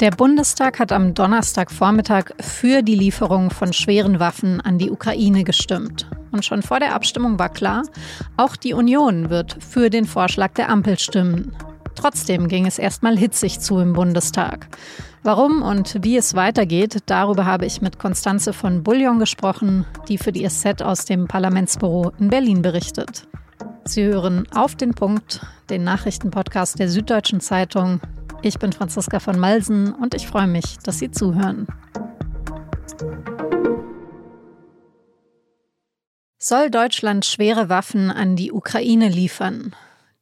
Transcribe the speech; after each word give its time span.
Der 0.00 0.10
Bundestag 0.10 0.80
hat 0.80 0.90
am 0.90 1.14
Donnerstagvormittag 1.14 2.32
für 2.40 2.82
die 2.82 2.96
Lieferung 2.96 3.50
von 3.50 3.72
schweren 3.72 4.18
Waffen 4.18 4.60
an 4.60 4.76
die 4.76 4.90
Ukraine 4.90 5.44
gestimmt. 5.44 6.10
Und 6.32 6.44
schon 6.44 6.62
vor 6.62 6.80
der 6.80 6.96
Abstimmung 6.96 7.38
war 7.38 7.48
klar, 7.48 7.84
auch 8.36 8.56
die 8.56 8.74
Union 8.74 9.30
wird 9.30 9.56
für 9.62 9.90
den 9.90 10.04
Vorschlag 10.04 10.52
der 10.54 10.68
Ampel 10.68 10.98
stimmen. 10.98 11.54
Trotzdem 11.94 12.48
ging 12.48 12.66
es 12.66 12.80
erstmal 12.80 13.16
hitzig 13.16 13.60
zu 13.60 13.78
im 13.78 13.92
Bundestag. 13.92 14.66
Warum 15.22 15.62
und 15.62 15.96
wie 16.02 16.16
es 16.16 16.34
weitergeht, 16.34 16.98
darüber 17.06 17.46
habe 17.46 17.64
ich 17.64 17.80
mit 17.80 18.00
Konstanze 18.00 18.52
von 18.52 18.82
Bullion 18.82 19.20
gesprochen, 19.20 19.86
die 20.08 20.18
für 20.18 20.32
die 20.32 20.46
SZ 20.48 20.82
aus 20.82 21.04
dem 21.04 21.28
Parlamentsbüro 21.28 22.10
in 22.18 22.30
Berlin 22.30 22.62
berichtet. 22.62 23.28
Sie 23.84 24.02
hören 24.02 24.48
auf 24.52 24.74
den 24.74 24.94
Punkt, 24.94 25.40
den 25.70 25.84
Nachrichtenpodcast 25.84 26.80
der 26.80 26.88
Süddeutschen 26.88 27.40
Zeitung. 27.40 28.00
Ich 28.46 28.58
bin 28.58 28.74
Franziska 28.74 29.20
von 29.20 29.38
Malsen 29.38 29.94
und 29.94 30.12
ich 30.12 30.26
freue 30.26 30.46
mich, 30.46 30.76
dass 30.84 30.98
Sie 30.98 31.10
zuhören. 31.10 31.66
Soll 36.38 36.68
Deutschland 36.68 37.24
schwere 37.24 37.70
Waffen 37.70 38.10
an 38.10 38.36
die 38.36 38.52
Ukraine 38.52 39.08
liefern? 39.08 39.74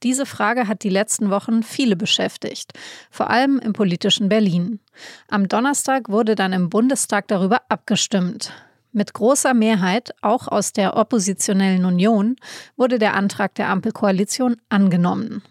Diese 0.05 0.25
Frage 0.25 0.69
hat 0.69 0.85
die 0.85 0.89
letzten 0.89 1.31
Wochen 1.31 1.65
viele 1.65 1.97
beschäftigt, 1.97 2.75
vor 3.11 3.29
allem 3.29 3.59
im 3.59 3.73
politischen 3.73 4.29
Berlin. 4.29 4.79
Am 5.27 5.49
Donnerstag 5.49 6.09
wurde 6.09 6.37
dann 6.37 6.53
im 6.53 6.71
Bundestag 6.71 7.27
darüber 7.27 7.63
abgestimmt. 7.71 8.53
Mit 8.93 9.15
großer 9.15 9.53
Mehrheit, 9.53 10.15
auch 10.21 10.47
aus 10.47 10.73
der 10.73 10.97
oppositionellen 10.97 11.85
Union, 11.85 12.37
wurde 12.77 13.01
der 13.01 13.15
Antrag 13.15 13.57
der 13.57 13.69
Ampelkoalition 13.69 14.59
angenommen. 14.69 15.43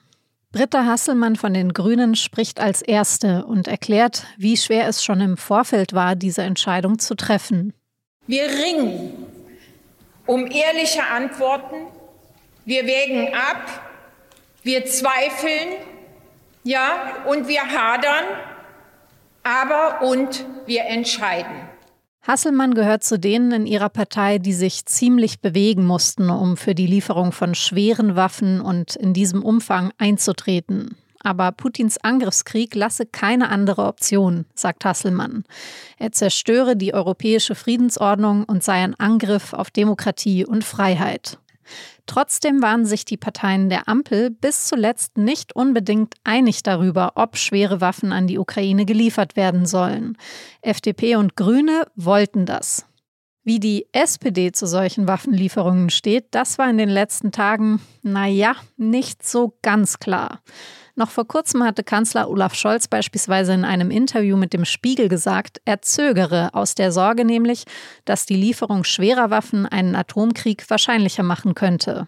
Britta 0.52 0.86
Hasselmann 0.86 1.38
von 1.38 1.54
den 1.54 1.72
Grünen 1.72 2.16
spricht 2.16 2.60
als 2.60 2.82
Erste 2.82 3.46
und 3.46 3.70
erklärt, 3.70 4.26
wie 4.38 4.58
schwer 4.58 4.88
es 4.88 5.04
schon 5.04 5.22
im 5.22 5.38
Vorfeld 5.38 5.94
war, 5.94 6.16
diese 6.16 6.42
Entscheidung 6.42 7.00
zu 7.00 7.16
treffen. 7.16 7.74
Wir 8.28 8.44
ringen 8.44 9.28
um 10.26 10.46
ehrliche 10.48 11.04
Antworten. 11.04 11.88
Wir 12.66 12.86
wägen 12.86 13.34
ab. 13.34 13.66
Wir 14.64 14.86
zweifeln. 14.86 15.76
Ja, 16.64 17.24
und 17.26 17.48
wir 17.48 17.62
hadern. 17.62 18.26
Aber 19.44 20.02
und 20.02 20.46
wir 20.66 20.86
entscheiden. 20.86 21.71
Hasselmann 22.24 22.76
gehört 22.76 23.04
zu 23.04 23.18
denen 23.18 23.52
in 23.52 23.66
ihrer 23.66 23.90
Partei, 23.90 24.38
die 24.38 24.54
sich 24.54 24.86
ziemlich 24.86 25.40
bewegen 25.40 25.86
mussten, 25.86 26.30
um 26.30 26.56
für 26.56 26.76
die 26.76 26.86
Lieferung 26.86 27.32
von 27.32 27.56
schweren 27.56 28.16
Waffen 28.16 28.62
und 28.62 28.96
in 28.96 29.14
diesem 29.14 29.44
Umfang 29.44 29.92
einzutreten. 29.98 30.96
Aber 31.24 31.52
Putins 31.52 31.98
Angriffskrieg 32.04 32.74
lasse 32.76 33.06
keine 33.06 33.50
andere 33.50 33.86
Option, 33.86 34.46
sagt 34.56 34.86
Hasselmann. 34.86 35.44
Er 35.98 36.12
zerstöre 36.12 36.76
die 36.76 36.94
europäische 36.94 37.56
Friedensordnung 37.56 38.44
und 38.44 38.64
sei 38.64 38.84
ein 38.84 39.00
Angriff 39.00 39.54
auf 39.54 39.70
Demokratie 39.70 40.46
und 40.46 40.64
Freiheit. 40.64 41.38
Trotzdem 42.06 42.62
waren 42.62 42.86
sich 42.86 43.06
die 43.06 43.18
Parteien 43.18 43.70
der 43.70 43.88
Ampel 43.88 44.30
bis 44.30 44.66
zuletzt 44.66 45.18
nicht 45.18 45.56
unbedingt 45.56 46.16
einig 46.24 46.64
darüber, 46.64 47.14
ob 47.16 47.38
schwere 47.38 47.82
Waffen 47.82 48.12
an 48.12 48.28
die 48.28 48.40
Ukraine 48.40 48.86
geliefert 48.86 49.36
werden 49.36 49.66
sollen. 49.66 50.18
FDP 50.62 51.16
und 51.16 51.36
Grüne 51.36 51.88
wollten 51.96 52.46
das. 52.46 52.86
Wie 53.44 53.60
die 53.60 53.88
SPD 53.92 54.52
zu 54.52 54.68
solchen 54.68 55.08
Waffenlieferungen 55.08 55.90
steht, 55.90 56.28
das 56.32 56.60
war 56.60 56.70
in 56.70 56.78
den 56.78 56.90
letzten 56.90 57.32
Tagen, 57.32 57.82
naja, 58.04 58.56
nicht 58.78 59.28
so 59.28 59.58
ganz 59.64 59.98
klar. 59.98 60.42
Noch 60.96 61.10
vor 61.10 61.28
kurzem 61.28 61.64
hatte 61.64 61.84
Kanzler 61.84 62.30
Olaf 62.30 62.56
Scholz 62.56 62.88
beispielsweise 62.88 63.54
in 63.54 63.66
einem 63.66 63.92
Interview 63.92 64.38
mit 64.38 64.54
dem 64.54 64.66
Spiegel 64.66 65.10
gesagt, 65.10 65.62
er 65.66 65.82
zögere 65.82 66.54
aus 66.54 66.76
der 66.76 66.92
Sorge 66.92 67.26
nämlich, 67.26 67.66
dass 68.06 68.26
die 68.26 68.36
Lieferung 68.36 68.84
schwerer 68.84 69.30
Waffen 69.30 69.66
einen 69.66 69.96
Atomkrieg 69.96 70.70
wahrscheinlicher 70.70 71.24
machen 71.24 71.56
könnte. 71.56 72.08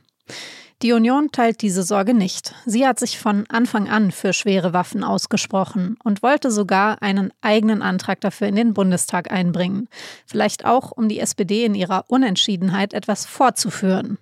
Die 0.81 0.91
Union 0.91 1.31
teilt 1.31 1.61
diese 1.61 1.81
Sorge 1.83 2.13
nicht. 2.13 2.53
Sie 2.65 2.85
hat 2.85 2.99
sich 2.99 3.17
von 3.17 3.45
Anfang 3.47 3.87
an 3.87 4.11
für 4.11 4.33
schwere 4.33 4.73
Waffen 4.73 5.05
ausgesprochen 5.05 5.95
und 6.03 6.21
wollte 6.21 6.51
sogar 6.51 7.01
einen 7.01 7.31
eigenen 7.39 7.81
Antrag 7.81 8.19
dafür 8.19 8.47
in 8.47 8.55
den 8.55 8.73
Bundestag 8.73 9.31
einbringen. 9.31 9.87
Vielleicht 10.25 10.65
auch, 10.65 10.91
um 10.91 11.07
die 11.07 11.21
SPD 11.21 11.63
in 11.63 11.73
ihrer 11.73 12.03
Unentschiedenheit 12.09 12.93
etwas 12.93 13.25
vorzuführen. 13.25 14.17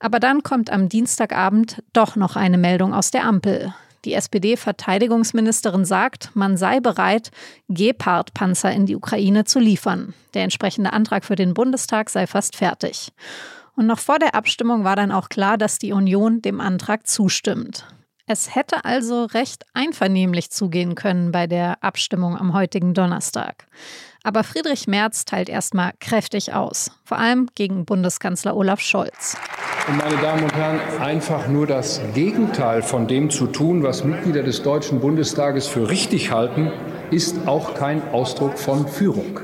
Aber 0.00 0.20
dann 0.20 0.42
kommt 0.42 0.70
am 0.70 0.88
Dienstagabend 0.88 1.82
doch 1.92 2.16
noch 2.16 2.36
eine 2.36 2.58
Meldung 2.58 2.94
aus 2.94 3.10
der 3.10 3.24
Ampel. 3.24 3.74
Die 4.04 4.14
SPD-Verteidigungsministerin 4.14 5.84
sagt, 5.84 6.30
man 6.34 6.56
sei 6.56 6.80
bereit, 6.80 7.30
Gepard-Panzer 7.68 8.72
in 8.72 8.86
die 8.86 8.94
Ukraine 8.94 9.44
zu 9.44 9.58
liefern. 9.58 10.14
Der 10.34 10.44
entsprechende 10.44 10.92
Antrag 10.92 11.24
für 11.24 11.34
den 11.34 11.52
Bundestag 11.52 12.10
sei 12.10 12.26
fast 12.26 12.54
fertig. 12.54 13.12
Und 13.74 13.86
noch 13.86 13.98
vor 13.98 14.18
der 14.18 14.34
Abstimmung 14.34 14.84
war 14.84 14.96
dann 14.96 15.12
auch 15.12 15.28
klar, 15.28 15.58
dass 15.58 15.78
die 15.78 15.92
Union 15.92 16.42
dem 16.42 16.60
Antrag 16.60 17.06
zustimmt. 17.06 17.86
Es 18.26 18.54
hätte 18.54 18.84
also 18.84 19.24
recht 19.24 19.64
einvernehmlich 19.72 20.50
zugehen 20.50 20.94
können 20.94 21.32
bei 21.32 21.46
der 21.46 21.82
Abstimmung 21.82 22.36
am 22.36 22.52
heutigen 22.52 22.92
Donnerstag. 22.92 23.66
Aber 24.22 24.44
Friedrich 24.44 24.86
Merz 24.86 25.24
teilt 25.24 25.48
erstmal 25.48 25.92
kräftig 25.98 26.52
aus, 26.52 26.90
vor 27.04 27.18
allem 27.18 27.48
gegen 27.54 27.84
Bundeskanzler 27.84 28.54
Olaf 28.54 28.80
Scholz. 28.80 29.36
Und 29.88 29.96
meine 29.96 30.16
Damen 30.18 30.42
und 30.42 30.54
Herren, 30.54 30.80
einfach 31.00 31.48
nur 31.48 31.66
das 31.66 32.02
Gegenteil 32.12 32.82
von 32.82 33.06
dem 33.06 33.30
zu 33.30 33.46
tun, 33.46 33.82
was 33.82 34.04
Mitglieder 34.04 34.42
des 34.42 34.62
Deutschen 34.62 35.00
Bundestages 35.00 35.66
für 35.66 35.88
richtig 35.88 36.30
halten, 36.30 36.70
ist 37.10 37.46
auch 37.46 37.74
kein 37.74 38.06
Ausdruck 38.10 38.58
von 38.58 38.86
Führung. 38.86 39.40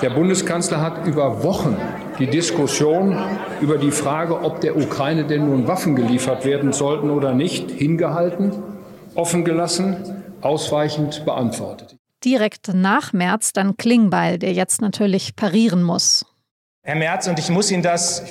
Der 0.00 0.08
Bundeskanzler 0.08 0.80
hat 0.80 1.06
über 1.06 1.42
Wochen 1.42 1.76
die 2.18 2.28
Diskussion 2.28 3.18
über 3.60 3.76
die 3.76 3.90
Frage, 3.90 4.42
ob 4.42 4.62
der 4.62 4.74
Ukraine 4.74 5.26
denn 5.26 5.44
nun 5.44 5.68
Waffen 5.68 5.94
geliefert 5.96 6.46
werden 6.46 6.72
sollten 6.72 7.10
oder 7.10 7.34
nicht, 7.34 7.70
hingehalten, 7.70 8.52
offen 9.14 9.44
gelassen, 9.44 10.22
ausweichend 10.40 11.26
beantwortet. 11.26 11.98
Direkt 12.24 12.72
nach 12.72 13.12
Merz 13.12 13.52
dann 13.52 13.76
Klingbeil, 13.76 14.38
der 14.38 14.54
jetzt 14.54 14.80
natürlich 14.80 15.36
parieren 15.36 15.82
muss. 15.82 16.24
Herr 16.82 16.96
Merz, 16.96 17.28
und 17.28 17.38
ich 17.38 17.50
muss 17.50 17.70
Ihnen 17.70 17.82
das 17.82 18.22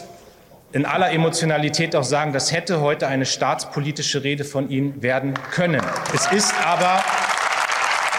in 0.77 0.85
aller 0.85 1.11
Emotionalität 1.11 1.95
auch 1.95 2.03
sagen, 2.03 2.33
das 2.33 2.51
hätte 2.51 2.81
heute 2.81 3.07
eine 3.07 3.25
staatspolitische 3.25 4.23
Rede 4.23 4.43
von 4.43 4.69
Ihnen 4.69 5.01
werden 5.01 5.33
können. 5.49 5.81
Es 6.13 6.31
ist 6.31 6.53
aber 6.63 7.03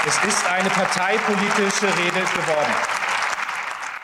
es 0.04 0.16
ist 0.26 0.44
eine 0.50 0.68
parteipolitische 0.68 1.86
Rede 1.86 2.20
geworden. 2.20 2.72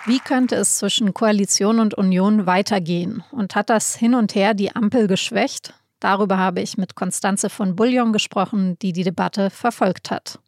Wie 0.06 0.20
könnte 0.20 0.54
es 0.54 0.76
zwischen 0.76 1.14
Koalition 1.14 1.80
und 1.80 1.94
Union 1.94 2.46
weitergehen? 2.46 3.24
Und 3.32 3.56
hat 3.56 3.70
das 3.70 3.96
hin 3.96 4.14
und 4.14 4.36
her 4.36 4.54
die 4.54 4.76
Ampel 4.76 5.08
geschwächt? 5.08 5.74
Darüber 5.98 6.38
habe 6.38 6.60
ich 6.60 6.78
mit 6.78 6.94
Konstanze 6.94 7.50
von 7.50 7.74
Bullion 7.74 8.12
gesprochen, 8.12 8.78
die 8.80 8.92
die 8.92 9.02
Debatte 9.02 9.50
verfolgt 9.50 10.12
hat. 10.12 10.38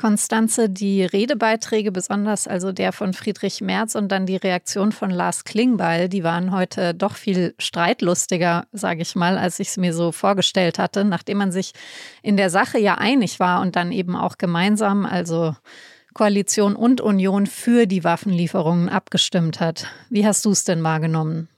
Konstanze, 0.00 0.70
die 0.70 1.04
Redebeiträge, 1.04 1.92
besonders 1.92 2.48
also 2.48 2.72
der 2.72 2.92
von 2.92 3.12
Friedrich 3.12 3.60
Merz 3.60 3.94
und 3.94 4.08
dann 4.08 4.24
die 4.24 4.36
Reaktion 4.36 4.92
von 4.92 5.10
Lars 5.10 5.44
Klingbeil, 5.44 6.08
die 6.08 6.24
waren 6.24 6.52
heute 6.52 6.94
doch 6.94 7.16
viel 7.16 7.54
streitlustiger, 7.58 8.64
sage 8.72 9.02
ich 9.02 9.14
mal, 9.14 9.36
als 9.36 9.60
ich 9.60 9.68
es 9.68 9.76
mir 9.76 9.92
so 9.92 10.10
vorgestellt 10.10 10.78
hatte, 10.78 11.04
nachdem 11.04 11.36
man 11.36 11.52
sich 11.52 11.72
in 12.22 12.38
der 12.38 12.48
Sache 12.48 12.78
ja 12.78 12.94
einig 12.94 13.40
war 13.40 13.60
und 13.60 13.76
dann 13.76 13.92
eben 13.92 14.16
auch 14.16 14.38
gemeinsam, 14.38 15.04
also 15.04 15.54
Koalition 16.14 16.76
und 16.76 17.02
Union 17.02 17.46
für 17.46 17.84
die 17.84 18.02
Waffenlieferungen 18.02 18.88
abgestimmt 18.88 19.60
hat. 19.60 19.86
Wie 20.08 20.24
hast 20.24 20.46
du 20.46 20.50
es 20.50 20.64
denn 20.64 20.82
wahrgenommen? 20.82 21.48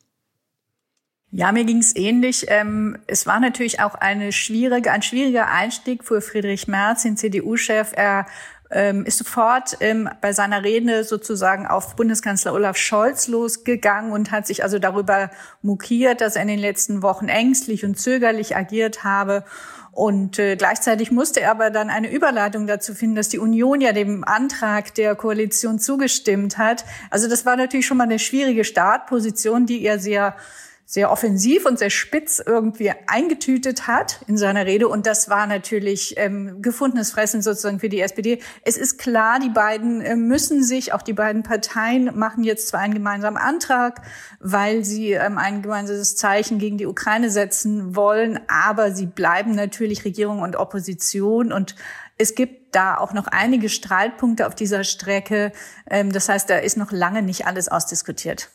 Ja, 1.34 1.50
mir 1.50 1.64
ging 1.64 1.78
es 1.78 1.96
ähnlich. 1.96 2.44
Ähm, 2.48 2.98
es 3.06 3.26
war 3.26 3.40
natürlich 3.40 3.80
auch 3.80 3.94
eine 3.94 4.32
schwierige, 4.32 4.92
ein 4.92 5.00
schwieriger 5.00 5.48
Einstieg 5.48 6.04
für 6.04 6.20
Friedrich 6.20 6.68
Merz, 6.68 7.04
den 7.04 7.16
CDU-Chef. 7.16 7.92
Er 7.96 8.26
ähm, 8.70 9.06
ist 9.06 9.16
sofort 9.16 9.78
ähm, 9.80 10.10
bei 10.20 10.34
seiner 10.34 10.62
Rede 10.62 11.04
sozusagen 11.04 11.66
auf 11.66 11.96
Bundeskanzler 11.96 12.52
Olaf 12.52 12.76
Scholz 12.76 13.28
losgegangen 13.28 14.12
und 14.12 14.30
hat 14.30 14.46
sich 14.46 14.62
also 14.62 14.78
darüber 14.78 15.30
mokiert, 15.62 16.20
dass 16.20 16.36
er 16.36 16.42
in 16.42 16.48
den 16.48 16.58
letzten 16.58 17.02
Wochen 17.02 17.28
ängstlich 17.28 17.82
und 17.86 17.98
zögerlich 17.98 18.54
agiert 18.54 19.02
habe. 19.02 19.44
Und 19.90 20.38
äh, 20.38 20.56
gleichzeitig 20.56 21.10
musste 21.10 21.40
er 21.40 21.52
aber 21.52 21.70
dann 21.70 21.88
eine 21.88 22.12
Überleitung 22.12 22.66
dazu 22.66 22.94
finden, 22.94 23.16
dass 23.16 23.30
die 23.30 23.38
Union 23.38 23.80
ja 23.80 23.92
dem 23.92 24.22
Antrag 24.22 24.94
der 24.96 25.14
Koalition 25.14 25.78
zugestimmt 25.78 26.58
hat. 26.58 26.84
Also 27.08 27.26
das 27.26 27.46
war 27.46 27.56
natürlich 27.56 27.86
schon 27.86 27.96
mal 27.96 28.04
eine 28.04 28.18
schwierige 28.18 28.64
Startposition, 28.64 29.64
die 29.64 29.82
er 29.82 29.98
sehr 29.98 30.36
sehr 30.84 31.10
offensiv 31.10 31.64
und 31.64 31.78
sehr 31.78 31.90
spitz 31.90 32.42
irgendwie 32.44 32.92
eingetütet 33.06 33.86
hat 33.86 34.20
in 34.26 34.36
seiner 34.36 34.66
Rede. 34.66 34.88
Und 34.88 35.06
das 35.06 35.30
war 35.30 35.46
natürlich 35.46 36.14
ähm, 36.18 36.60
gefundenes 36.60 37.12
Fressen 37.12 37.40
sozusagen 37.40 37.80
für 37.80 37.88
die 37.88 38.00
SPD. 38.00 38.40
Es 38.64 38.76
ist 38.76 38.98
klar, 38.98 39.38
die 39.40 39.48
beiden 39.48 40.02
äh, 40.02 40.16
müssen 40.16 40.62
sich, 40.62 40.92
auch 40.92 41.02
die 41.02 41.14
beiden 41.14 41.42
Parteien 41.42 42.10
machen 42.18 42.44
jetzt 42.44 42.68
zwar 42.68 42.80
einen 42.80 42.94
gemeinsamen 42.94 43.38
Antrag, 43.38 44.02
weil 44.40 44.84
sie 44.84 45.12
ähm, 45.12 45.38
ein 45.38 45.62
gemeinsames 45.62 46.16
Zeichen 46.16 46.58
gegen 46.58 46.78
die 46.78 46.86
Ukraine 46.86 47.30
setzen 47.30 47.96
wollen, 47.96 48.40
aber 48.48 48.92
sie 48.92 49.06
bleiben 49.06 49.54
natürlich 49.54 50.04
Regierung 50.04 50.42
und 50.42 50.56
Opposition. 50.56 51.52
Und 51.52 51.74
es 52.18 52.34
gibt 52.34 52.74
da 52.74 52.98
auch 52.98 53.12
noch 53.12 53.26
einige 53.28 53.68
Streitpunkte 53.68 54.46
auf 54.46 54.54
dieser 54.54 54.84
Strecke. 54.84 55.52
Ähm, 55.88 56.12
das 56.12 56.28
heißt, 56.28 56.50
da 56.50 56.58
ist 56.58 56.76
noch 56.76 56.92
lange 56.92 57.22
nicht 57.22 57.46
alles 57.46 57.68
ausdiskutiert. 57.68 58.50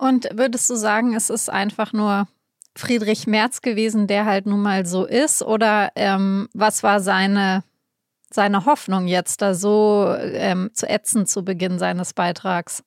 Und 0.00 0.30
würdest 0.32 0.70
du 0.70 0.76
sagen, 0.76 1.14
es 1.14 1.28
ist 1.28 1.50
einfach 1.50 1.92
nur 1.92 2.26
Friedrich 2.74 3.26
Merz 3.26 3.60
gewesen, 3.60 4.06
der 4.06 4.24
halt 4.24 4.46
nun 4.46 4.62
mal 4.62 4.86
so 4.86 5.04
ist? 5.04 5.42
Oder 5.42 5.92
ähm, 5.94 6.48
was 6.54 6.82
war 6.82 7.00
seine, 7.00 7.64
seine 8.30 8.64
Hoffnung 8.64 9.08
jetzt 9.08 9.42
da 9.42 9.52
so 9.52 10.16
ähm, 10.18 10.70
zu 10.72 10.88
ätzen 10.88 11.26
zu 11.26 11.44
Beginn 11.44 11.78
seines 11.78 12.14
Beitrags? 12.14 12.82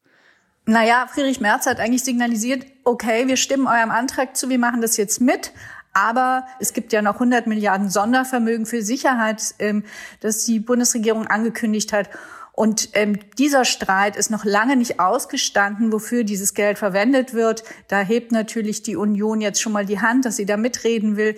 Naja, 0.65 1.06
Friedrich 1.07 1.39
Merz 1.39 1.68
hat 1.68 1.80
eigentlich 1.80 2.04
signalisiert, 2.04 2.65
okay, 2.83 3.27
wir 3.27 3.38
stimmen 3.38 3.68
eurem 3.68 3.92
Antrag 3.92 4.36
zu, 4.36 4.50
wir 4.50 4.57
machen 4.57 4.81
das 4.81 4.98
jetzt 4.98 5.21
mit. 5.21 5.51
Aber 5.94 6.48
es 6.59 6.74
gibt 6.74 6.94
ja 6.94 7.04
noch 7.04 7.16
100 7.16 7.45
Milliarden 7.45 7.92
Sondervermögen 7.92 8.66
für 8.66 8.81
Sicherheit, 8.81 9.54
ähm, 9.59 9.83
das 10.19 10.45
die 10.45 10.59
Bundesregierung 10.59 11.27
angekündigt 11.27 11.94
hat. 11.94 12.09
Und 12.55 12.89
ähm, 12.94 13.17
dieser 13.39 13.65
Streit 13.65 14.15
ist 14.15 14.29
noch 14.29 14.45
lange 14.45 14.75
nicht 14.75 15.00
ausgestanden, 15.00 15.91
wofür 15.91 16.23
dieses 16.23 16.53
Geld 16.53 16.77
verwendet 16.77 17.33
wird. 17.33 17.63
Da 17.88 18.01
hebt 18.01 18.31
natürlich 18.31 18.83
die 18.83 18.95
Union 18.95 19.41
jetzt 19.41 19.59
schon 19.59 19.73
mal 19.73 19.88
die 19.88 20.01
Hand, 20.01 20.25
dass 20.25 20.35
sie 20.35 20.45
da 20.45 20.55
mitreden 20.55 21.17
will. 21.17 21.35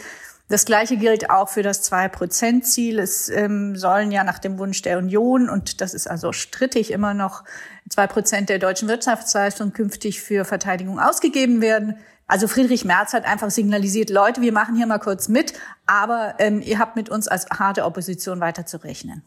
Das 0.50 0.66
Gleiche 0.66 0.98
gilt 0.98 1.30
auch 1.30 1.48
für 1.48 1.64
das 1.64 1.82
Zwei-Prozent-Ziel. 1.82 3.00
Es 3.00 3.30
ähm, 3.30 3.78
sollen 3.78 4.12
ja 4.12 4.26
nach 4.26 4.40
dem 4.40 4.60
Wunsch 4.60 4.82
der 4.82 4.98
Union, 4.98 5.50
und 5.50 5.80
das 5.80 5.94
ist 5.94 6.08
also 6.08 6.34
strittig 6.34 6.92
immer 6.92 7.14
noch, 7.14 7.46
zwei 7.90 8.08
Prozent 8.08 8.50
der 8.50 8.60
deutschen 8.60 8.90
Wirtschaftsleistung 8.90 9.72
künftig 9.72 10.22
für 10.22 10.44
Verteidigung 10.44 11.00
ausgegeben 11.00 11.62
werden. 11.62 11.98
Also 12.28 12.48
Friedrich 12.48 12.84
Merz 12.86 13.14
hat 13.14 13.26
einfach 13.26 13.52
signalisiert, 13.52 14.10
Leute, 14.10 14.42
wir 14.42 14.52
machen 14.52 14.76
hier 14.76 14.88
mal 14.88 15.00
kurz 15.00 15.30
mit, 15.30 15.54
aber 15.86 16.36
ähm, 16.40 16.62
ihr 16.62 16.78
habt 16.78 16.96
mit 16.96 17.10
uns 17.10 17.28
als 17.28 17.48
harte 17.50 17.86
Opposition 17.86 18.40
weiter 18.40 18.66
zu 18.66 18.78
rechnen. 18.84 19.24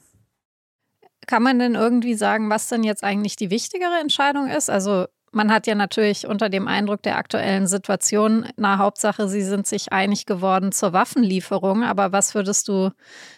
Kann 1.29 1.43
man 1.43 1.59
denn 1.59 1.75
irgendwie 1.75 2.15
sagen, 2.15 2.49
was 2.49 2.71
denn 2.71 2.83
jetzt 2.83 3.05
eigentlich 3.05 3.37
die 3.37 3.51
wichtigere 3.51 4.01
Entscheidung 4.01 4.49
ist? 4.49 4.71
Also 4.71 5.05
man 5.31 5.53
hat 5.53 5.67
ja 5.67 5.75
natürlich 5.75 6.27
unter 6.27 6.49
dem 6.49 6.67
Eindruck 6.67 7.03
der 7.03 7.19
aktuellen 7.19 7.67
Situation, 7.67 8.49
na 8.57 8.79
Hauptsache, 8.79 9.29
sie 9.29 9.43
sind 9.43 9.67
sich 9.67 9.93
einig 9.93 10.25
geworden 10.25 10.73
zur 10.73 10.95
Waffenlieferung. 10.95 11.85
Aber 11.85 12.13
was 12.13 12.35
würdest 12.35 12.67
du 12.69 12.93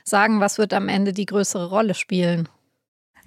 sagen, 0.05 0.39
was 0.39 0.57
wird 0.57 0.73
am 0.73 0.89
Ende 0.89 1.13
die 1.13 1.27
größere 1.27 1.69
Rolle 1.69 1.95
spielen? 1.95 2.49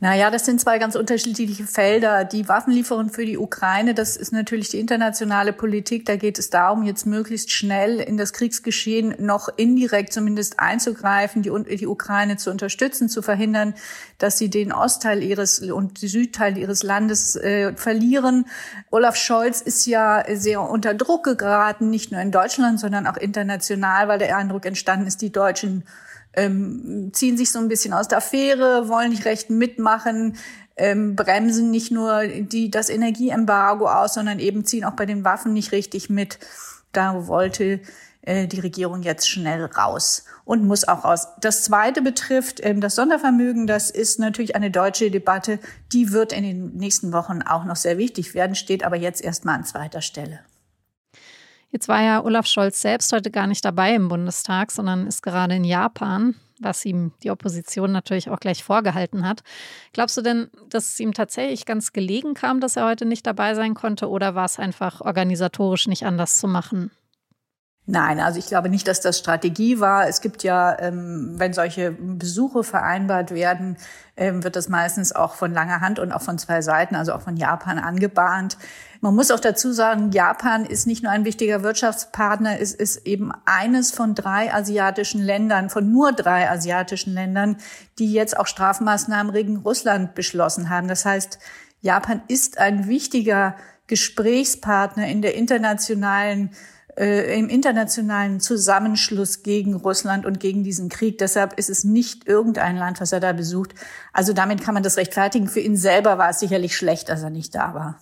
Naja, 0.03 0.29
das 0.29 0.43
sind 0.43 0.59
zwei 0.59 0.79
ganz 0.79 0.97
unterschiedliche 0.97 1.63
Felder. 1.63 2.25
Die 2.25 2.49
Waffenlieferung 2.49 3.09
für 3.09 3.25
die 3.25 3.37
Ukraine, 3.37 3.93
das 3.93 4.17
ist 4.17 4.33
natürlich 4.33 4.67
die 4.67 4.81
internationale 4.81 5.53
Politik. 5.53 6.05
Da 6.05 6.17
geht 6.17 6.37
es 6.37 6.49
darum, 6.49 6.83
jetzt 6.83 7.05
möglichst 7.05 7.51
schnell 7.51 8.01
in 8.01 8.17
das 8.17 8.33
Kriegsgeschehen 8.33 9.15
noch 9.19 9.47
indirekt 9.55 10.11
zumindest 10.11 10.59
einzugreifen, 10.59 11.41
die, 11.41 11.77
die 11.77 11.87
Ukraine 11.87 12.35
zu 12.35 12.51
unterstützen, 12.51 13.07
zu 13.07 13.21
verhindern, 13.21 13.75
dass 14.17 14.37
sie 14.37 14.49
den 14.49 14.73
Ostteil 14.73 15.23
ihres 15.23 15.61
und 15.61 16.01
den 16.01 16.09
Südteil 16.09 16.57
ihres 16.57 16.83
Landes 16.83 17.37
äh, 17.37 17.71
verlieren. 17.73 18.47
Olaf 18.91 19.15
Scholz 19.15 19.61
ist 19.61 19.85
ja 19.85 20.25
sehr 20.35 20.59
unter 20.63 20.93
Druck 20.95 21.37
geraten, 21.37 21.89
nicht 21.89 22.11
nur 22.11 22.19
in 22.19 22.31
Deutschland, 22.33 22.77
sondern 22.77 23.07
auch 23.07 23.15
international, 23.15 24.09
weil 24.09 24.19
der 24.19 24.35
Eindruck 24.35 24.65
entstanden 24.65 25.07
ist, 25.07 25.21
die 25.21 25.31
Deutschen 25.31 25.85
ähm, 26.33 27.11
ziehen 27.13 27.37
sich 27.37 27.51
so 27.51 27.59
ein 27.59 27.67
bisschen 27.67 27.93
aus 27.93 28.07
der 28.07 28.19
Affäre, 28.19 28.89
wollen 28.89 29.11
nicht 29.11 29.25
recht 29.25 29.49
mitmachen, 29.49 30.37
ähm, 30.75 31.15
bremsen 31.15 31.71
nicht 31.71 31.91
nur 31.91 32.25
die, 32.25 32.71
das 32.71 32.89
Energieembargo 32.89 33.87
aus, 33.87 34.15
sondern 34.15 34.39
eben 34.39 34.65
ziehen 34.65 34.85
auch 34.85 34.93
bei 34.93 35.05
den 35.05 35.23
Waffen 35.23 35.53
nicht 35.53 35.71
richtig 35.71 36.09
mit. 36.09 36.39
Da 36.91 37.27
wollte 37.27 37.81
äh, 38.21 38.47
die 38.47 38.59
Regierung 38.59 39.03
jetzt 39.03 39.29
schnell 39.29 39.65
raus 39.65 40.25
und 40.45 40.65
muss 40.65 40.87
auch 40.87 41.03
raus. 41.03 41.27
Das 41.41 41.63
Zweite 41.63 42.01
betrifft 42.01 42.59
ähm, 42.63 42.81
das 42.81 42.95
Sondervermögen. 42.95 43.67
Das 43.67 43.91
ist 43.91 44.19
natürlich 44.19 44.55
eine 44.55 44.71
deutsche 44.71 45.11
Debatte. 45.11 45.59
Die 45.91 46.11
wird 46.11 46.33
in 46.33 46.43
den 46.43 46.75
nächsten 46.75 47.13
Wochen 47.13 47.41
auch 47.41 47.65
noch 47.65 47.75
sehr 47.75 47.97
wichtig 47.97 48.33
werden, 48.33 48.55
steht 48.55 48.83
aber 48.83 48.95
jetzt 48.95 49.21
erstmal 49.21 49.55
an 49.55 49.65
zweiter 49.65 50.01
Stelle. 50.01 50.39
Jetzt 51.73 51.87
war 51.87 52.03
ja 52.03 52.23
Olaf 52.23 52.45
Scholz 52.45 52.79
selbst 52.79 53.11
heute 53.13 53.31
gar 53.31 53.47
nicht 53.47 53.65
dabei 53.65 53.95
im 53.95 54.07
Bundestag, 54.07 54.71
sondern 54.71 55.07
ist 55.07 55.23
gerade 55.23 55.55
in 55.55 55.63
Japan, 55.63 56.35
was 56.59 56.85
ihm 56.85 57.13
die 57.23 57.31
Opposition 57.31 57.91
natürlich 57.91 58.29
auch 58.29 58.39
gleich 58.39 58.63
vorgehalten 58.63 59.27
hat. 59.27 59.41
Glaubst 59.91 60.15
du 60.15 60.21
denn, 60.21 60.51
dass 60.69 60.93
es 60.93 60.99
ihm 60.99 61.15
tatsächlich 61.15 61.65
ganz 61.65 61.91
gelegen 61.91 62.35
kam, 62.35 62.59
dass 62.59 62.75
er 62.75 62.85
heute 62.85 63.05
nicht 63.05 63.25
dabei 63.25 63.55
sein 63.55 63.73
konnte 63.73 64.07
oder 64.07 64.35
war 64.35 64.45
es 64.45 64.59
einfach 64.59 65.01
organisatorisch 65.01 65.87
nicht 65.87 66.05
anders 66.05 66.37
zu 66.37 66.47
machen? 66.47 66.91
Nein, 67.85 68.21
also 68.21 68.39
ich 68.39 68.47
glaube 68.47 68.69
nicht, 68.69 68.87
dass 68.87 69.01
das 69.01 69.17
Strategie 69.17 69.81
war. 69.81 70.07
Es 70.07 70.21
gibt 70.21 70.43
ja, 70.43 70.79
ähm, 70.79 71.33
wenn 71.37 71.51
solche 71.51 71.91
Besuche 71.91 72.63
vereinbart 72.63 73.31
werden, 73.31 73.75
ähm, 74.15 74.41
wird 74.45 74.55
das 74.55 74.69
meistens 74.69 75.13
auch 75.13 75.35
von 75.35 75.53
langer 75.53 75.81
Hand 75.81 75.99
und 75.99 76.13
auch 76.13 76.21
von 76.21 76.37
zwei 76.37 76.61
Seiten, 76.61 76.95
also 76.95 77.11
auch 77.11 77.21
von 77.21 77.35
Japan 77.35 77.79
angebahnt. 77.79 78.57
Man 79.01 79.13
muss 79.13 79.31
auch 79.31 79.39
dazu 79.41 79.73
sagen, 79.73 80.11
Japan 80.11 80.63
ist 80.63 80.87
nicht 80.87 81.03
nur 81.03 81.11
ein 81.11 81.25
wichtiger 81.25 81.61
Wirtschaftspartner, 81.61 82.57
es 82.57 82.73
ist 82.73 83.05
eben 83.05 83.33
eines 83.43 83.91
von 83.91 84.15
drei 84.15 84.53
asiatischen 84.53 85.21
Ländern, 85.21 85.69
von 85.69 85.91
nur 85.91 86.13
drei 86.13 86.49
asiatischen 86.49 87.13
Ländern, 87.13 87.57
die 87.99 88.13
jetzt 88.13 88.37
auch 88.37 88.47
Strafmaßnahmen 88.47 89.33
gegen 89.33 89.57
Russland 89.57 90.15
beschlossen 90.15 90.69
haben. 90.69 90.87
Das 90.87 91.03
heißt, 91.03 91.37
Japan 91.81 92.21
ist 92.29 92.59
ein 92.59 92.87
wichtiger 92.87 93.57
Gesprächspartner 93.87 95.05
in 95.05 95.21
der 95.21 95.35
internationalen 95.35 96.51
äh, 96.97 97.37
im 97.37 97.49
internationalen 97.49 98.39
Zusammenschluss 98.39 99.43
gegen 99.43 99.73
Russland 99.73 100.25
und 100.25 100.39
gegen 100.39 100.63
diesen 100.63 100.89
Krieg. 100.89 101.17
Deshalb 101.17 101.57
ist 101.57 101.69
es 101.69 101.83
nicht 101.83 102.27
irgendein 102.27 102.77
Land, 102.77 103.01
was 103.01 103.11
er 103.11 103.19
da 103.19 103.33
besucht. 103.33 103.73
Also 104.11 104.33
damit 104.33 104.61
kann 104.61 104.73
man 104.73 104.83
das 104.83 104.97
rechtfertigen. 104.97 105.47
Für 105.47 105.59
ihn 105.59 105.77
selber 105.77 106.17
war 106.17 106.29
es 106.29 106.39
sicherlich 106.39 106.75
schlecht, 106.75 107.09
dass 107.09 107.23
er 107.23 107.29
nicht 107.29 107.55
da 107.55 107.73
war. 107.73 108.01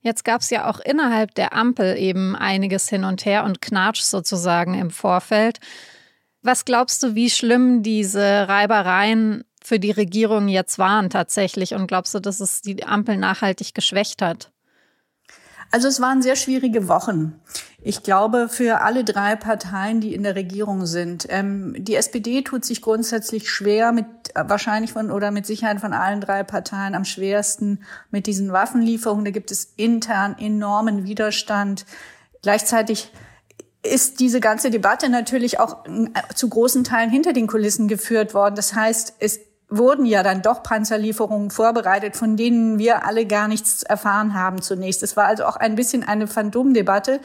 Jetzt 0.00 0.24
gab 0.24 0.42
es 0.42 0.50
ja 0.50 0.68
auch 0.70 0.80
innerhalb 0.80 1.34
der 1.34 1.52
Ampel 1.54 1.96
eben 1.96 2.36
einiges 2.36 2.88
hin 2.88 3.04
und 3.04 3.24
her 3.24 3.44
und 3.44 3.60
Knatsch 3.60 4.02
sozusagen 4.02 4.74
im 4.74 4.90
Vorfeld. 4.90 5.58
Was 6.42 6.64
glaubst 6.64 7.02
du, 7.02 7.14
wie 7.14 7.30
schlimm 7.30 7.82
diese 7.82 8.48
Reibereien 8.48 9.44
für 9.62 9.80
die 9.80 9.90
Regierung 9.90 10.48
jetzt 10.48 10.78
waren 10.78 11.10
tatsächlich? 11.10 11.74
Und 11.74 11.88
glaubst 11.88 12.14
du, 12.14 12.20
dass 12.20 12.40
es 12.40 12.62
die 12.62 12.84
Ampel 12.84 13.16
nachhaltig 13.16 13.74
geschwächt 13.74 14.22
hat? 14.22 14.52
Also 15.70 15.88
es 15.88 16.00
waren 16.00 16.22
sehr 16.22 16.36
schwierige 16.36 16.88
Wochen. 16.88 17.38
Ich 17.80 18.02
glaube, 18.02 18.48
für 18.48 18.80
alle 18.80 19.04
drei 19.04 19.36
Parteien, 19.36 20.00
die 20.00 20.14
in 20.14 20.22
der 20.22 20.34
Regierung 20.34 20.86
sind. 20.86 21.26
Ähm, 21.30 21.74
die 21.78 21.94
SPD 21.94 22.42
tut 22.42 22.64
sich 22.64 22.82
grundsätzlich 22.82 23.50
schwer 23.50 23.92
mit, 23.92 24.06
wahrscheinlich 24.34 24.92
von 24.92 25.10
oder 25.10 25.30
mit 25.30 25.46
Sicherheit 25.46 25.80
von 25.80 25.92
allen 25.92 26.20
drei 26.20 26.42
Parteien 26.42 26.94
am 26.94 27.04
schwersten 27.04 27.80
mit 28.10 28.26
diesen 28.26 28.52
Waffenlieferungen. 28.52 29.24
Da 29.24 29.30
gibt 29.30 29.50
es 29.50 29.72
intern 29.76 30.36
enormen 30.38 31.04
Widerstand. 31.04 31.84
Gleichzeitig 32.42 33.12
ist 33.82 34.20
diese 34.20 34.40
ganze 34.40 34.70
Debatte 34.70 35.08
natürlich 35.08 35.60
auch 35.60 35.84
äh, 35.84 36.34
zu 36.34 36.48
großen 36.48 36.84
Teilen 36.84 37.10
hinter 37.10 37.32
den 37.32 37.46
Kulissen 37.46 37.88
geführt 37.88 38.34
worden. 38.34 38.54
Das 38.56 38.74
heißt, 38.74 39.14
es 39.20 39.40
wurden 39.68 40.06
ja 40.06 40.22
dann 40.22 40.42
doch 40.42 40.62
Panzerlieferungen 40.62 41.50
vorbereitet, 41.50 42.16
von 42.16 42.36
denen 42.36 42.78
wir 42.78 43.04
alle 43.04 43.26
gar 43.26 43.48
nichts 43.48 43.82
erfahren 43.82 44.34
haben 44.34 44.62
zunächst. 44.62 45.02
Es 45.02 45.16
war 45.16 45.26
also 45.26 45.44
auch 45.44 45.56
ein 45.56 45.74
bisschen 45.74 46.04
eine 46.04 46.26
Phantomdebatte. 46.26 47.20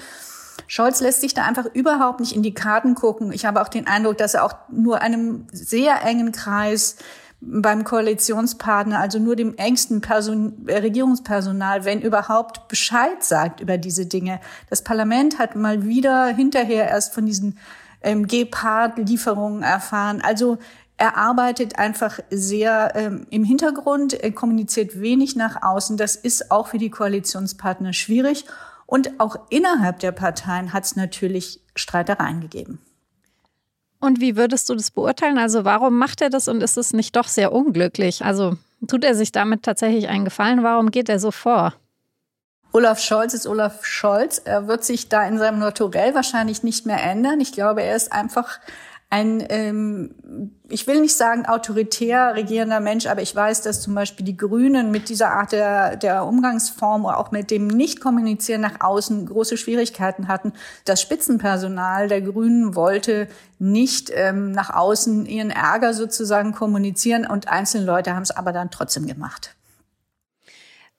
Scholz 0.67 0.99
lässt 1.01 1.21
sich 1.21 1.33
da 1.33 1.43
einfach 1.43 1.65
überhaupt 1.73 2.19
nicht 2.19 2.35
in 2.35 2.43
die 2.43 2.53
Karten 2.53 2.95
gucken. 2.95 3.31
Ich 3.31 3.45
habe 3.45 3.61
auch 3.61 3.69
den 3.69 3.87
Eindruck, 3.87 4.17
dass 4.17 4.33
er 4.33 4.43
auch 4.43 4.55
nur 4.69 5.01
einem 5.01 5.47
sehr 5.51 6.03
engen 6.03 6.31
Kreis 6.31 6.97
beim 7.45 7.83
Koalitionspartner, 7.83 8.99
also 8.99 9.19
nur 9.19 9.35
dem 9.35 9.57
engsten 9.57 10.01
Person 10.01 10.65
Regierungspersonal, 10.67 11.83
wenn 11.85 12.01
überhaupt, 12.01 12.67
Bescheid 12.67 13.23
sagt 13.23 13.59
über 13.59 13.77
diese 13.77 14.05
Dinge. 14.05 14.39
Das 14.69 14.83
Parlament 14.83 15.39
hat 15.39 15.55
mal 15.55 15.85
wieder 15.85 16.27
hinterher 16.27 16.87
erst 16.87 17.13
von 17.13 17.25
diesen 17.25 17.57
ähm, 18.01 18.27
Gepard-Lieferungen 18.27 19.63
erfahren. 19.63 20.21
Also 20.21 20.57
er 20.97 21.17
arbeitet 21.17 21.79
einfach 21.79 22.19
sehr 22.29 22.93
ähm, 22.95 23.25
im 23.29 23.43
Hintergrund, 23.43 24.13
er 24.13 24.31
kommuniziert 24.31 25.01
wenig 25.01 25.35
nach 25.35 25.63
außen. 25.63 25.97
Das 25.97 26.15
ist 26.15 26.51
auch 26.51 26.67
für 26.67 26.77
die 26.77 26.91
Koalitionspartner 26.91 27.93
schwierig. 27.93 28.45
Und 28.85 29.19
auch 29.19 29.37
innerhalb 29.49 29.99
der 29.99 30.11
Parteien 30.11 30.71
hat 30.71 30.83
es 30.83 30.95
natürlich 30.95 31.61
Streitereien 31.75 32.41
gegeben. 32.41 32.79
Und 33.99 34.19
wie 34.19 34.35
würdest 34.35 34.69
du 34.69 34.75
das 34.75 34.91
beurteilen? 34.91 35.37
Also 35.37 35.63
warum 35.63 35.97
macht 35.97 36.21
er 36.21 36.29
das 36.29 36.47
und 36.47 36.61
ist 36.61 36.77
es 36.77 36.93
nicht 36.93 37.15
doch 37.15 37.27
sehr 37.27 37.53
unglücklich? 37.53 38.23
Also 38.23 38.57
tut 38.87 39.03
er 39.03 39.15
sich 39.15 39.31
damit 39.31 39.63
tatsächlich 39.63 40.09
einen 40.09 40.25
Gefallen? 40.25 40.61
Warum 40.61 40.91
geht 40.91 41.09
er 41.09 41.19
so 41.19 41.31
vor? 41.31 41.73
Olaf 42.73 42.99
Scholz 42.99 43.33
ist 43.33 43.47
Olaf 43.47 43.85
Scholz. 43.85 44.39
Er 44.43 44.67
wird 44.67 44.83
sich 44.83 45.07
da 45.07 45.25
in 45.25 45.37
seinem 45.37 45.59
Naturell 45.59 46.15
wahrscheinlich 46.15 46.63
nicht 46.63 46.85
mehr 46.85 47.01
ändern. 47.01 47.39
Ich 47.39 47.53
glaube, 47.53 47.83
er 47.83 47.95
ist 47.95 48.11
einfach 48.11 48.59
ein, 49.13 49.45
ähm, 49.49 50.15
ich 50.69 50.87
will 50.87 50.99
nicht 50.99 51.15
sagen 51.15 51.45
autoritär 51.45 52.33
regierender 52.33 52.79
Mensch, 52.79 53.05
aber 53.05 53.21
ich 53.21 53.35
weiß, 53.35 53.61
dass 53.61 53.79
zum 53.79 53.93
Beispiel 53.93 54.25
die 54.25 54.35
Grünen 54.35 54.89
mit 54.89 55.07
dieser 55.07 55.29
Art 55.29 55.51
der, 55.51 55.97
der 55.97 56.25
Umgangsform 56.25 57.05
oder 57.05 57.19
auch 57.19 57.29
mit 57.29 57.51
dem 57.51 57.67
Nicht-Kommunizieren 57.67 58.61
nach 58.61 58.81
außen 58.81 59.27
große 59.27 59.57
Schwierigkeiten 59.57 60.27
hatten. 60.27 60.53
Das 60.85 60.99
Spitzenpersonal 60.99 62.07
der 62.07 62.23
Grünen 62.23 62.73
wollte 62.73 63.27
nicht 63.59 64.11
ähm, 64.15 64.51
nach 64.51 64.71
außen 64.71 65.27
ihren 65.27 65.51
Ärger 65.51 65.93
sozusagen 65.93 66.51
kommunizieren 66.51 67.27
und 67.27 67.47
einzelne 67.47 67.85
Leute 67.85 68.15
haben 68.15 68.23
es 68.23 68.31
aber 68.31 68.51
dann 68.51 68.71
trotzdem 68.71 69.05
gemacht. 69.05 69.55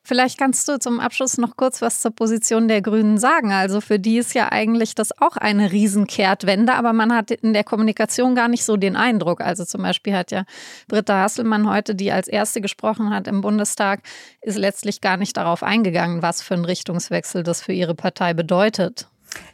Vielleicht 0.06 0.38
kannst 0.38 0.68
du 0.68 0.78
zum 0.78 1.00
Abschluss 1.00 1.38
noch 1.38 1.56
kurz 1.56 1.80
was 1.80 2.02
zur 2.02 2.10
Position 2.10 2.68
der 2.68 2.82
Grünen 2.82 3.16
sagen. 3.16 3.52
Also 3.52 3.80
für 3.80 3.98
die 3.98 4.18
ist 4.18 4.34
ja 4.34 4.52
eigentlich 4.52 4.94
das 4.94 5.18
auch 5.18 5.38
eine 5.38 5.72
Riesenkehrtwende, 5.72 6.74
aber 6.74 6.92
man 6.92 7.14
hat 7.14 7.30
in 7.30 7.54
der 7.54 7.64
Kommunikation 7.64 8.34
gar 8.34 8.48
nicht 8.48 8.66
so 8.66 8.76
den 8.76 8.96
Eindruck. 8.96 9.40
Also 9.40 9.64
zum 9.64 9.80
Beispiel 9.82 10.14
hat 10.14 10.30
ja 10.30 10.44
Britta 10.88 11.22
Hasselmann 11.22 11.70
heute, 11.70 11.94
die 11.94 12.12
als 12.12 12.28
erste 12.28 12.60
gesprochen 12.60 13.08
hat 13.14 13.26
im 13.28 13.40
Bundestag, 13.40 14.00
ist 14.42 14.58
letztlich 14.58 15.00
gar 15.00 15.16
nicht 15.16 15.38
darauf 15.38 15.62
eingegangen, 15.62 16.20
was 16.20 16.42
für 16.42 16.52
ein 16.52 16.66
Richtungswechsel 16.66 17.42
das 17.42 17.62
für 17.62 17.72
ihre 17.72 17.94
Partei 17.94 18.34
bedeutet. 18.34 19.08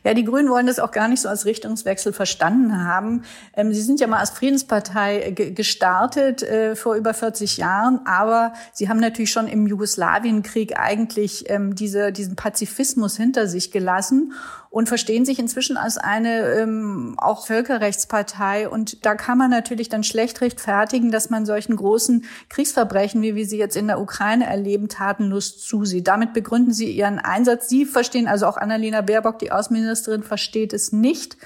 Ja, 0.05 0.15
die 0.15 0.25
Grünen 0.25 0.49
wollen 0.49 0.67
das 0.67 0.79
auch 0.79 0.91
gar 0.91 1.09
nicht 1.09 1.21
so 1.21 1.29
als 1.29 1.45
Richtungswechsel 1.45 2.13
verstanden 2.13 2.85
haben. 2.85 3.25
Ähm, 3.55 3.73
sie 3.73 3.83
sind 3.83 4.01
ja 4.01 4.07
mal 4.07 4.19
als 4.19 4.31
Friedenspartei 4.31 5.21
äh, 5.23 5.33
gestartet 5.33 6.43
äh, 6.43 6.75
vor 6.77 6.95
über 6.95 7.15
40 7.15 7.59
Jahren, 7.59 8.01
aber 8.07 8.53
sie 8.73 8.89
haben 8.89 9.01
natürlich 9.01 9.31
schon 9.31 9.47
im 9.47 9.67
Jugoslawienkrieg 9.67 10.79
eigentlich 10.79 11.51
ähm, 11.51 11.75
diese, 11.75 12.13
diesen 12.13 12.37
Pazifismus 12.37 13.17
hinter 13.17 13.47
sich 13.47 13.71
gelassen 13.71 14.33
und 14.71 14.89
verstehen 14.89 15.25
sich 15.25 15.41
inzwischen 15.41 15.77
als 15.77 15.99
eine 15.99 16.45
ähm, 16.53 17.17
auch 17.19 17.47
Völkerrechtspartei. 17.47 18.69
Und 18.69 19.05
da 19.05 19.17
kann 19.17 19.37
man 19.37 19.51
natürlich 19.51 19.89
dann 19.89 20.05
schlecht 20.05 20.41
rechtfertigen, 20.41 21.11
dass 21.11 21.29
man 21.29 21.45
solchen 21.45 21.75
großen 21.75 22.25
Kriegsverbrechen, 22.49 23.21
wie 23.21 23.35
wir 23.35 23.47
sie 23.47 23.59
jetzt 23.59 23.77
in 23.77 23.89
der 23.89 24.01
Ukraine 24.01 24.47
erleben, 24.47 24.89
tatenlos 24.89 25.59
zusieht. 25.59 26.07
Damit 26.07 26.33
begründen 26.35 26.73
sie 26.73 26.91
ihren 26.93 27.19
Einsatz. 27.19 27.69
Sie 27.69 27.85
verstehen, 27.85 28.29
also 28.29 28.47
auch 28.47 28.57
Annalena 28.57 29.01
Baerbock, 29.01 29.41
die 29.41 29.51
Außenministerin, 29.51 30.23
versteht 30.23 30.73
es 30.73 30.93
nicht 30.93 31.37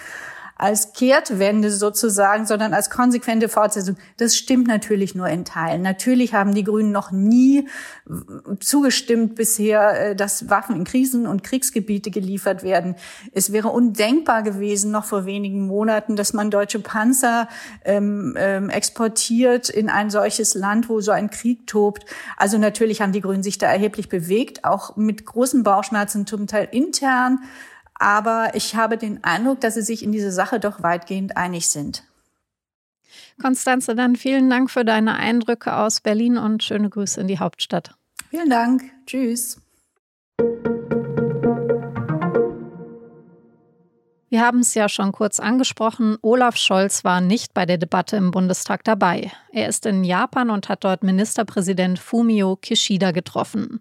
als 0.56 0.92
Kehrtwende 0.92 1.70
sozusagen, 1.70 2.46
sondern 2.46 2.74
als 2.74 2.90
konsequente 2.90 3.48
Fortsetzung. 3.48 3.96
Das 4.16 4.36
stimmt 4.36 4.68
natürlich 4.68 5.14
nur 5.14 5.28
in 5.28 5.44
Teilen. 5.44 5.82
Natürlich 5.82 6.34
haben 6.34 6.54
die 6.54 6.64
Grünen 6.64 6.92
noch 6.92 7.10
nie 7.10 7.68
zugestimmt 8.60 9.34
bisher, 9.34 10.10
äh, 10.10 10.16
dass 10.16 10.50
Waffen 10.50 10.76
in 10.76 10.84
Krisen- 10.84 11.26
und 11.26 11.42
Kriegsgebiete 11.42 12.10
geliefert 12.10 12.62
werden. 12.62 12.94
Es 13.32 13.52
wäre 13.52 13.68
undenkbar 13.68 14.42
gewesen, 14.42 14.90
noch 14.90 15.04
vor 15.04 15.26
wenigen 15.26 15.66
Monaten, 15.66 16.16
dass 16.16 16.32
man 16.32 16.50
deutsche 16.50 16.80
Panzer 16.80 17.48
ähm, 17.84 18.34
ähm, 18.38 18.70
exportiert 18.70 19.68
in 19.68 19.88
ein 19.88 20.10
solches 20.10 20.54
Land, 20.54 20.88
wo 20.88 21.00
so 21.00 21.10
ein 21.10 21.30
Krieg 21.30 21.66
tobt. 21.66 22.04
Also 22.36 22.58
natürlich 22.58 23.00
haben 23.00 23.12
die 23.12 23.20
Grünen 23.20 23.42
sich 23.42 23.58
da 23.58 23.66
erheblich 23.66 24.08
bewegt, 24.08 24.64
auch 24.64 24.96
mit 24.96 25.24
großen 25.24 25.62
Bauchschmerzen 25.62 26.26
zum 26.26 26.46
Teil 26.46 26.68
intern. 26.70 27.40
Aber 28.04 28.50
ich 28.52 28.76
habe 28.76 28.98
den 28.98 29.24
Eindruck, 29.24 29.62
dass 29.62 29.76
sie 29.76 29.82
sich 29.82 30.02
in 30.02 30.12
dieser 30.12 30.30
Sache 30.30 30.60
doch 30.60 30.82
weitgehend 30.82 31.38
einig 31.38 31.70
sind. 31.70 32.04
Konstanze, 33.40 33.94
dann 33.94 34.14
vielen 34.14 34.50
Dank 34.50 34.70
für 34.70 34.84
deine 34.84 35.14
Eindrücke 35.14 35.74
aus 35.74 36.02
Berlin 36.02 36.36
und 36.36 36.62
schöne 36.62 36.90
Grüße 36.90 37.18
in 37.18 37.28
die 37.28 37.38
Hauptstadt. 37.38 37.94
Vielen 38.28 38.50
Dank. 38.50 38.82
Tschüss. 39.06 39.56
Wir 44.34 44.40
haben 44.40 44.58
es 44.58 44.74
ja 44.74 44.88
schon 44.88 45.12
kurz 45.12 45.38
angesprochen, 45.38 46.18
Olaf 46.20 46.56
Scholz 46.56 47.04
war 47.04 47.20
nicht 47.20 47.54
bei 47.54 47.66
der 47.66 47.78
Debatte 47.78 48.16
im 48.16 48.32
Bundestag 48.32 48.82
dabei. 48.82 49.30
Er 49.52 49.68
ist 49.68 49.86
in 49.86 50.02
Japan 50.02 50.50
und 50.50 50.68
hat 50.68 50.82
dort 50.82 51.04
Ministerpräsident 51.04 52.00
Fumio 52.00 52.56
Kishida 52.56 53.12
getroffen. 53.12 53.80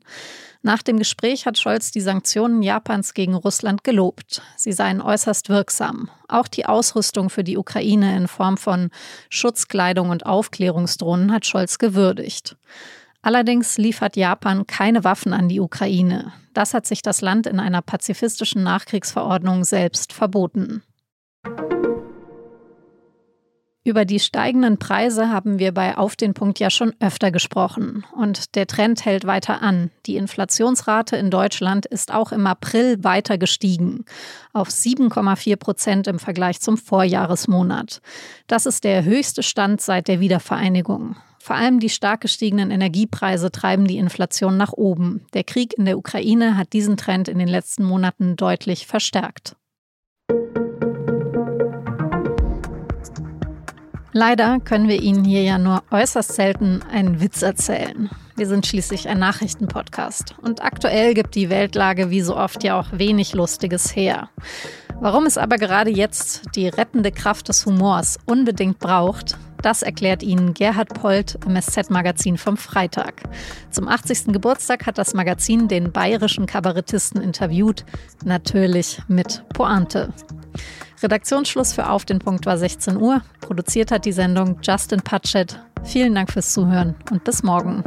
Nach 0.61 0.83
dem 0.83 0.99
Gespräch 0.99 1.47
hat 1.47 1.57
Scholz 1.57 1.89
die 1.89 2.01
Sanktionen 2.01 2.61
Japans 2.61 3.15
gegen 3.15 3.33
Russland 3.33 3.83
gelobt. 3.83 4.43
Sie 4.55 4.73
seien 4.73 5.01
äußerst 5.01 5.49
wirksam. 5.49 6.11
Auch 6.27 6.47
die 6.47 6.67
Ausrüstung 6.67 7.31
für 7.31 7.43
die 7.43 7.57
Ukraine 7.57 8.15
in 8.15 8.27
Form 8.27 8.57
von 8.57 8.91
Schutzkleidung 9.29 10.11
und 10.11 10.27
Aufklärungsdrohnen 10.27 11.31
hat 11.31 11.47
Scholz 11.47 11.79
gewürdigt. 11.79 12.57
Allerdings 13.23 13.77
liefert 13.77 14.17
Japan 14.17 14.67
keine 14.67 15.05
Waffen 15.05 15.31
an 15.33 15.47
die 15.47 15.61
Ukraine. 15.61 16.33
Das 16.53 16.73
hat 16.73 16.85
sich 16.85 17.01
das 17.01 17.21
Land 17.21 17.47
in 17.47 17.59
einer 17.59 17.81
pazifistischen 17.81 18.63
Nachkriegsverordnung 18.63 19.63
selbst 19.63 20.11
verboten. 20.11 20.83
Über 23.85 24.05
die 24.05 24.21
steigenden 24.21 24.77
Preise 24.77 25.27
haben 25.27 25.59
wir 25.59 25.73
bei 25.73 25.97
Auf 25.97 26.15
den 26.15 26.33
Punkt 26.33 26.57
ja 26.59 26.69
schon 26.69 26.93
öfter 27.01 27.31
gesprochen. 27.31 28.05
Und 28.15 28.55
der 28.55 28.65
Trend 28.65 29.03
hält 29.03 29.27
weiter 29.27 29.61
an. 29.61 29.91
Die 30.05 30.15
Inflationsrate 30.15 31.17
in 31.17 31.29
Deutschland 31.29 31.85
ist 31.85 32.13
auch 32.13 32.31
im 32.31 32.47
April 32.47 33.03
weiter 33.03 33.37
gestiegen. 33.37 34.05
Auf 34.53 34.69
7,4 34.69 35.57
Prozent 35.57 36.07
im 36.07 36.17
Vergleich 36.17 36.61
zum 36.61 36.77
Vorjahresmonat. 36.77 38.01
Das 38.47 38.65
ist 38.65 38.85
der 38.85 39.03
höchste 39.03 39.43
Stand 39.43 39.81
seit 39.81 40.07
der 40.07 40.21
Wiedervereinigung. 40.21 41.17
Vor 41.39 41.57
allem 41.57 41.81
die 41.81 41.89
stark 41.89 42.21
gestiegenen 42.21 42.71
Energiepreise 42.71 43.51
treiben 43.51 43.85
die 43.85 43.97
Inflation 43.97 44.55
nach 44.55 44.71
oben. 44.71 45.25
Der 45.33 45.43
Krieg 45.43 45.77
in 45.77 45.83
der 45.83 45.97
Ukraine 45.97 46.55
hat 46.55 46.71
diesen 46.71 46.95
Trend 46.95 47.27
in 47.27 47.37
den 47.37 47.49
letzten 47.49 47.83
Monaten 47.83 48.37
deutlich 48.37 48.87
verstärkt. 48.87 49.57
Leider 54.15 54.59
können 54.59 54.87
wir 54.87 55.01
Ihnen 55.01 55.25
hier 55.25 55.41
ja 55.41 55.57
nur 55.57 55.81
äußerst 55.89 56.33
selten 56.33 56.81
einen 56.91 57.19
Witz 57.19 57.41
erzählen. 57.41 58.11
Wir 58.35 58.47
sind 58.47 58.67
schließlich 58.67 59.09
ein 59.09 59.17
Nachrichtenpodcast. 59.17 60.35
Und 60.39 60.63
aktuell 60.63 61.15
gibt 61.15 61.33
die 61.33 61.49
Weltlage 61.49 62.11
wie 62.11 62.21
so 62.21 62.37
oft 62.37 62.63
ja 62.63 62.79
auch 62.79 62.87
wenig 62.91 63.33
Lustiges 63.33 63.95
her. 63.95 64.29
Warum 64.99 65.25
es 65.25 65.39
aber 65.39 65.57
gerade 65.57 65.89
jetzt 65.89 66.43
die 66.55 66.67
rettende 66.67 67.11
Kraft 67.11 67.49
des 67.49 67.65
Humors 67.65 68.19
unbedingt 68.27 68.77
braucht, 68.77 69.35
das 69.63 69.81
erklärt 69.81 70.23
Ihnen 70.23 70.53
Gerhard 70.53 70.93
Polt 70.93 71.39
im 71.45 71.59
SZ-Magazin 71.59 72.37
vom 72.37 72.57
Freitag. 72.57 73.23
Zum 73.71 73.87
80. 73.87 74.27
Geburtstag 74.27 74.85
hat 74.85 74.97
das 74.97 75.13
Magazin 75.13 75.67
den 75.67 75.91
bayerischen 75.91 76.45
Kabarettisten 76.45 77.21
interviewt, 77.21 77.85
natürlich 78.23 79.01
mit 79.07 79.43
Pointe. 79.53 80.13
Redaktionsschluss 81.01 81.73
für 81.73 81.89
Auf 81.89 82.05
den 82.05 82.19
Punkt 82.19 82.45
war 82.45 82.57
16 82.57 82.97
Uhr. 82.97 83.21
Produziert 83.41 83.91
hat 83.91 84.05
die 84.05 84.11
Sendung 84.11 84.59
Justin 84.61 85.01
Patchett. 85.01 85.59
Vielen 85.83 86.15
Dank 86.15 86.31
fürs 86.31 86.53
Zuhören 86.53 86.95
und 87.11 87.23
bis 87.23 87.43
morgen. 87.43 87.83